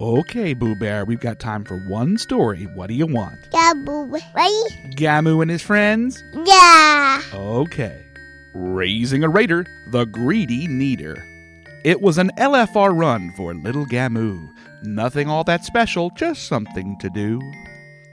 Okay, 0.00 0.54
Boo 0.54 0.74
Bear, 0.74 1.04
we've 1.04 1.20
got 1.20 1.38
time 1.38 1.64
for 1.64 1.76
one 1.78 2.18
story. 2.18 2.64
What 2.74 2.88
do 2.88 2.94
you 2.94 3.06
want? 3.06 3.38
Double. 3.50 4.06
Ready? 4.06 4.24
Gamu 4.96 5.40
and 5.40 5.50
his 5.50 5.62
friends? 5.62 6.24
Yeah. 6.44 7.22
Okay. 7.32 8.04
Raising 8.54 9.22
a 9.22 9.28
Raider, 9.28 9.66
the 9.90 10.04
Greedy 10.06 10.66
Needer. 10.66 11.24
It 11.84 12.00
was 12.00 12.18
an 12.18 12.30
LFR 12.38 12.98
run 12.98 13.32
for 13.36 13.54
little 13.54 13.86
Gamu. 13.86 14.50
Nothing 14.82 15.28
all 15.28 15.44
that 15.44 15.64
special, 15.64 16.10
just 16.10 16.48
something 16.48 16.98
to 16.98 17.08
do. 17.10 17.40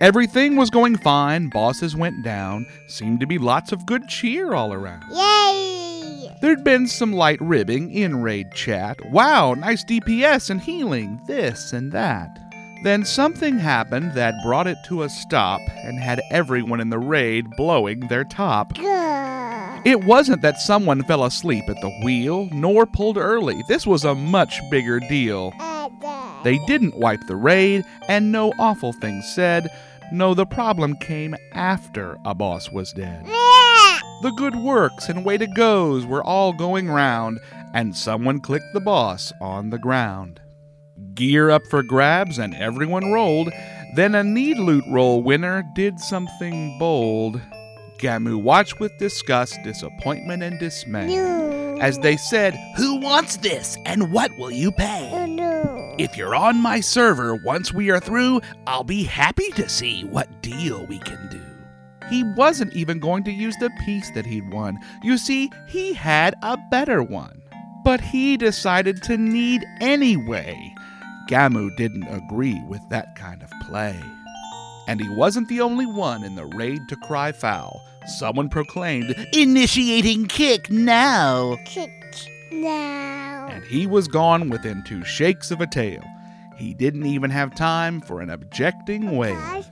Everything 0.00 0.56
was 0.56 0.70
going 0.70 0.96
fine, 0.96 1.48
bosses 1.48 1.94
went 1.96 2.22
down, 2.22 2.66
seemed 2.88 3.20
to 3.20 3.26
be 3.26 3.38
lots 3.38 3.72
of 3.72 3.86
good 3.86 4.06
cheer 4.08 4.54
all 4.54 4.72
around. 4.72 5.04
Yay. 5.10 5.69
There'd 6.40 6.64
been 6.64 6.86
some 6.86 7.12
light 7.12 7.38
ribbing 7.40 7.92
in 7.92 8.22
raid 8.22 8.52
chat. 8.52 8.98
Wow, 9.10 9.52
nice 9.52 9.84
DPS 9.84 10.48
and 10.48 10.58
healing, 10.58 11.20
this 11.26 11.74
and 11.74 11.92
that. 11.92 12.30
Then 12.82 13.04
something 13.04 13.58
happened 13.58 14.14
that 14.14 14.42
brought 14.42 14.66
it 14.66 14.78
to 14.86 15.02
a 15.02 15.10
stop 15.10 15.60
and 15.84 15.98
had 15.98 16.22
everyone 16.30 16.80
in 16.80 16.88
the 16.88 16.98
raid 16.98 17.44
blowing 17.58 18.00
their 18.08 18.24
top. 18.24 18.72
It 19.84 20.04
wasn't 20.04 20.40
that 20.40 20.60
someone 20.60 21.04
fell 21.04 21.24
asleep 21.24 21.64
at 21.68 21.80
the 21.82 22.00
wheel, 22.02 22.48
nor 22.52 22.86
pulled 22.86 23.18
early. 23.18 23.62
This 23.68 23.86
was 23.86 24.04
a 24.04 24.14
much 24.14 24.60
bigger 24.70 24.98
deal. 24.98 25.52
They 26.42 26.58
didn't 26.66 26.96
wipe 26.96 27.26
the 27.26 27.36
raid, 27.36 27.84
and 28.08 28.32
no 28.32 28.54
awful 28.58 28.94
things 28.94 29.30
said. 29.34 29.70
No, 30.10 30.32
the 30.32 30.46
problem 30.46 30.96
came 30.96 31.36
after 31.52 32.16
a 32.24 32.34
boss 32.34 32.70
was 32.72 32.92
dead. 32.92 33.26
The 34.22 34.32
good 34.32 34.56
works 34.56 35.08
and 35.08 35.24
way 35.24 35.38
to 35.38 35.46
goes 35.46 36.04
were 36.04 36.22
all 36.22 36.52
going 36.52 36.90
round, 36.90 37.40
and 37.72 37.96
someone 37.96 38.40
clicked 38.40 38.72
the 38.74 38.80
boss 38.80 39.32
on 39.40 39.70
the 39.70 39.78
ground. 39.78 40.40
Gear 41.14 41.50
up 41.50 41.62
for 41.70 41.82
grabs, 41.82 42.38
and 42.38 42.54
everyone 42.54 43.12
rolled. 43.12 43.50
Then 43.96 44.14
a 44.14 44.22
need 44.22 44.58
loot 44.58 44.84
roll 44.90 45.22
winner 45.22 45.64
did 45.74 45.98
something 45.98 46.78
bold. 46.78 47.40
Gamu 47.98 48.42
watched 48.42 48.78
with 48.78 48.96
disgust, 48.98 49.58
disappointment, 49.64 50.42
and 50.42 50.58
dismay 50.58 51.06
No. 51.14 51.76
as 51.80 51.98
they 51.98 52.16
said, 52.16 52.54
Who 52.76 53.00
wants 53.00 53.36
this, 53.38 53.76
and 53.86 54.12
what 54.12 54.30
will 54.38 54.50
you 54.50 54.70
pay? 54.72 55.10
Oh, 55.12 55.26
no. 55.26 55.94
If 55.98 56.16
you're 56.16 56.34
on 56.34 56.56
my 56.62 56.80
server 56.80 57.34
once 57.36 57.72
we 57.74 57.90
are 57.90 58.00
through, 58.00 58.40
I'll 58.66 58.84
be 58.84 59.02
happy 59.04 59.50
to 59.52 59.68
see 59.68 60.04
what 60.04 60.40
deal 60.42 60.86
we 60.86 60.98
can 60.98 61.28
do. 61.30 61.42
He 62.10 62.24
wasn't 62.36 62.74
even 62.74 62.98
going 62.98 63.24
to 63.24 63.32
use 63.32 63.56
the 63.58 63.70
piece 63.84 64.10
that 64.10 64.26
he'd 64.26 64.50
won. 64.52 64.78
You 65.02 65.16
see, 65.16 65.50
he 65.68 65.94
had 65.94 66.34
a 66.42 66.58
better 66.70 67.02
one. 67.02 67.40
But 67.84 68.00
he 68.00 68.36
decided 68.36 69.02
to 69.04 69.16
need 69.16 69.64
anyway. 69.80 70.74
Gamu 71.28 71.74
didn't 71.76 72.08
agree 72.08 72.60
with 72.68 72.82
that 72.90 73.14
kind 73.16 73.42
of 73.42 73.50
play. 73.62 73.98
And 74.88 75.00
he 75.00 75.08
wasn't 75.08 75.48
the 75.48 75.60
only 75.60 75.86
one 75.86 76.24
in 76.24 76.34
the 76.34 76.46
raid 76.46 76.80
to 76.88 76.96
cry 76.96 77.30
foul. 77.32 77.80
Someone 78.06 78.48
proclaimed, 78.48 79.14
Initiating 79.32 80.26
kick 80.26 80.68
now! 80.70 81.56
Kick 81.64 81.90
now. 82.52 83.48
and 83.50 83.64
he 83.64 83.86
was 83.86 84.08
gone 84.08 84.50
within 84.50 84.82
two 84.82 85.04
shakes 85.04 85.50
of 85.50 85.60
a 85.60 85.66
tail. 85.66 86.02
He 86.56 86.74
didn't 86.74 87.06
even 87.06 87.30
have 87.30 87.54
time 87.54 88.00
for 88.00 88.20
an 88.20 88.28
objecting 88.30 89.16
wail. 89.16 89.64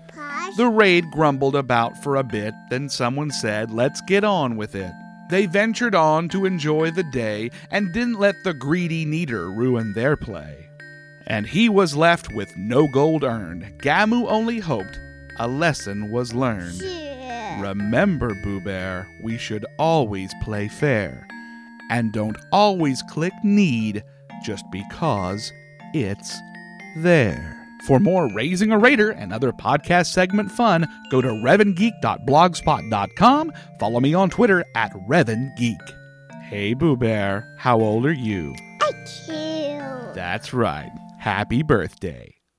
The 0.58 0.66
raid 0.66 1.12
grumbled 1.12 1.54
about 1.54 2.02
for 2.02 2.16
a 2.16 2.24
bit, 2.24 2.52
then 2.68 2.88
someone 2.88 3.30
said, 3.30 3.70
Let's 3.70 4.00
get 4.00 4.24
on 4.24 4.56
with 4.56 4.74
it. 4.74 4.92
They 5.30 5.46
ventured 5.46 5.94
on 5.94 6.28
to 6.30 6.46
enjoy 6.46 6.90
the 6.90 7.04
day 7.04 7.52
and 7.70 7.92
didn't 7.92 8.18
let 8.18 8.42
the 8.42 8.54
greedy 8.54 9.04
needer 9.04 9.52
ruin 9.52 9.92
their 9.92 10.16
play. 10.16 10.68
And 11.28 11.46
he 11.46 11.68
was 11.68 11.94
left 11.94 12.34
with 12.34 12.56
no 12.56 12.88
gold 12.88 13.22
earned. 13.22 13.72
Gamu 13.78 14.26
only 14.28 14.58
hoped 14.58 14.98
a 15.38 15.46
lesson 15.46 16.10
was 16.10 16.34
learned. 16.34 16.82
Yeah. 16.82 17.62
Remember, 17.62 18.34
Boo 18.42 18.60
Bear, 18.60 19.06
we 19.22 19.38
should 19.38 19.64
always 19.78 20.34
play 20.42 20.66
fair. 20.66 21.24
And 21.88 22.12
don't 22.12 22.36
always 22.50 23.00
click 23.02 23.34
need 23.44 24.02
just 24.42 24.64
because 24.72 25.52
it's 25.94 26.36
there. 26.96 27.67
For 27.86 28.00
more 28.00 28.28
Raising 28.32 28.72
a 28.72 28.78
Raider 28.78 29.10
and 29.10 29.30
other 29.32 29.52
podcast 29.52 30.06
segment 30.06 30.50
fun, 30.52 30.86
go 31.10 31.20
to 31.20 31.28
revangeek.blogspot.com. 31.28 33.52
Follow 33.78 34.00
me 34.00 34.14
on 34.14 34.30
Twitter 34.30 34.64
at 34.74 34.92
revangeek. 35.08 35.94
Hey, 36.42 36.74
Boo 36.74 36.96
Bear, 36.96 37.54
how 37.58 37.78
old 37.80 38.06
are 38.06 38.12
you? 38.12 38.54
I 38.80 38.90
kill. 39.26 40.12
That's 40.14 40.54
right. 40.54 40.90
Happy 41.18 41.62
birthday. 41.62 42.37